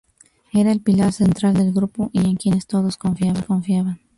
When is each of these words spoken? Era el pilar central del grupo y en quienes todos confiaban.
Era 0.51 0.71
el 0.71 0.81
pilar 0.81 1.13
central 1.13 1.53
del 1.53 1.73
grupo 1.73 2.09
y 2.11 2.25
en 2.25 2.35
quienes 2.35 2.65
todos 2.65 2.97
confiaban. 2.97 4.01